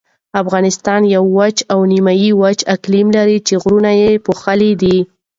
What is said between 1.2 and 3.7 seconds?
وچ او نیمه وچ اقلیم لري چې